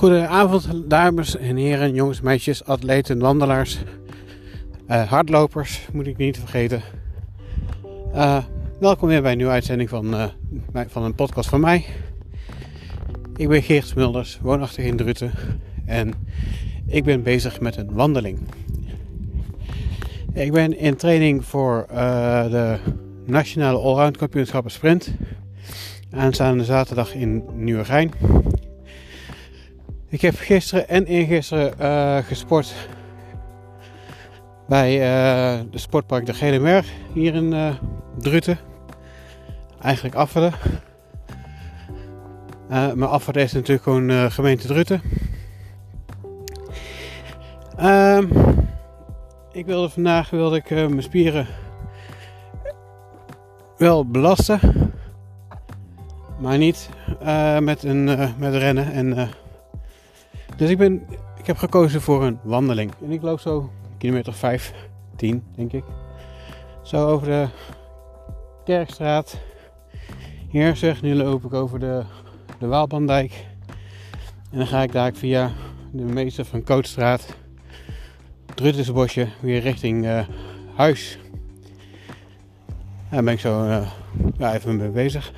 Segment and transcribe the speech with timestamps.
[0.00, 3.78] Goedenavond, dames en heren, jongens, meisjes, atleten, wandelaars,
[4.88, 6.82] uh, hardlopers, moet ik niet vergeten.
[8.14, 8.44] Uh,
[8.78, 10.26] welkom weer bij een nieuwe uitzending van, uh,
[10.86, 11.84] van een podcast van mij.
[13.36, 15.32] Ik ben Geert Smulders, woonachtig in Druten
[15.86, 16.12] en
[16.86, 18.38] ik ben bezig met een wandeling.
[20.32, 21.86] Ik ben in training voor
[22.50, 22.78] de
[23.26, 25.14] Nationale Allround Kampioenschappen Sprint.
[26.10, 28.10] Aanstaande zaterdag in Nieuwegein.
[30.10, 32.74] Ik heb gisteren en eergisteren uh, gesport
[34.68, 37.74] bij uh, de sportpark De Gele hier in uh,
[38.18, 38.58] Druten.
[39.80, 40.52] Eigenlijk Afferen.
[42.68, 45.02] maar Afferen is natuurlijk gewoon gemeente Druten.
[47.76, 48.26] Ehm,
[49.52, 51.46] ik wilde vandaag wilde ik, mijn spieren
[53.76, 54.60] wel belasten.
[56.38, 56.88] Maar niet
[57.60, 58.04] met, een,
[58.38, 59.30] met rennen en
[60.60, 61.06] dus ik, ben,
[61.38, 62.92] ik heb gekozen voor een wandeling.
[63.04, 64.74] En ik loop zo kilometer 5,
[65.16, 65.84] 10 denk ik.
[66.82, 67.48] Zo over de
[68.64, 69.38] Kerkstraat.
[70.48, 72.02] Hier zeg, nu loop ik over de,
[72.58, 73.46] de Waalbandijk.
[74.50, 75.50] En dan ga ik daar via
[75.92, 77.36] de meester van Kootstraat,
[78.54, 80.20] Druttensbosje, weer richting uh,
[80.74, 81.18] huis.
[83.10, 83.90] Daar ben ik zo uh,
[84.38, 85.32] ja, even mee bezig.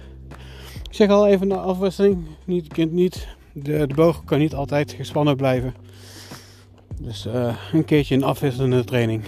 [0.89, 2.27] Ik zeg al even de afwisseling.
[2.45, 5.75] Niet, kind niet de, de boog kan niet altijd gespannen blijven.
[7.01, 9.25] Dus uh, een keertje een afwisselende training.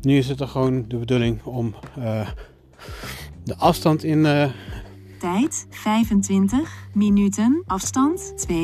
[0.00, 2.28] Nu is het er gewoon de bedoeling om uh,
[3.44, 4.18] de afstand in.
[4.18, 4.50] Uh...
[5.18, 7.62] Tijd 25 minuten.
[7.66, 8.54] Afstand 2,09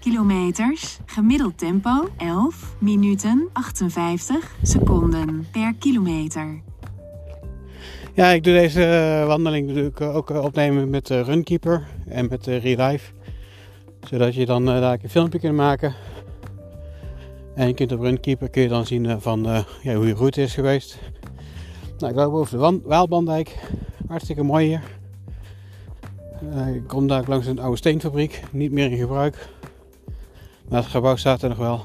[0.00, 0.98] kilometers.
[1.06, 6.62] Gemiddeld tempo 11 minuten 58 seconden per kilometer.
[8.14, 13.12] Ja, ik doe deze eh, wandeling natuurlijk ook eh, opnemen met Runkeeper en met Relive.
[14.08, 15.94] Zodat je dan eh, daar een filmpje kunt maken.
[17.54, 20.54] En je kunt op Runkeeper kun je dan zien van ja, hoe je route is
[20.54, 20.98] geweest.
[21.98, 23.58] Nou, ik loop over de Waalbandijk.
[24.08, 24.82] Hartstikke mooi hier.
[26.74, 28.42] ik kom daar langs een oude steenfabriek.
[28.50, 29.48] Niet meer in gebruik.
[30.68, 31.84] Maar het gebouw staat er nog wel.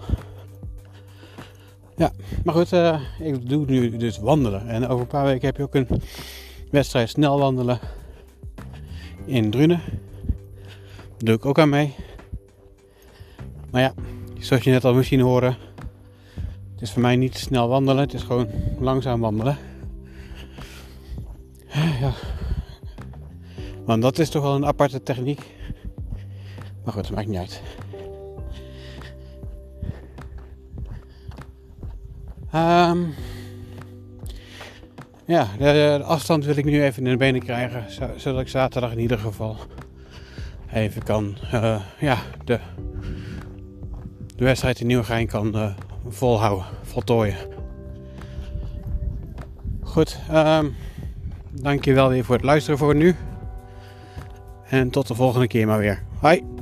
[2.00, 2.12] Ja,
[2.44, 4.68] maar goed, uh, ik doe nu dus wandelen.
[4.68, 5.88] En over een paar weken heb je ook een
[6.72, 7.80] wedstrijd snel wandelen
[9.26, 9.82] in Drunen.
[11.08, 11.96] Daar doe ik ook aan mee.
[13.72, 13.94] Maar ja,
[14.38, 15.58] zoals je net al misschien horen,
[16.72, 18.48] het is voor mij niet snel wandelen, het is gewoon
[18.80, 19.58] langzaam wandelen.
[22.00, 22.12] Ja.
[23.86, 25.42] Want dat is toch wel een aparte techniek.
[26.84, 27.62] Maar goed, dat maakt niet uit.
[32.56, 33.14] Um,
[35.26, 39.00] ja, de, afstand wil ik nu even in de benen krijgen, zodat ik zaterdag in
[39.00, 39.58] ieder geval
[40.74, 42.59] even kan, uh, ja, de,
[44.36, 45.70] de wedstrijd in Nieuwegein kan uh,
[46.08, 47.38] volhouden, voltooien.
[49.82, 50.76] Goed, um,
[51.52, 53.16] dankjewel weer voor het luisteren voor nu.
[54.70, 56.04] En tot de volgende keer maar weer.
[56.20, 56.59] Hoi!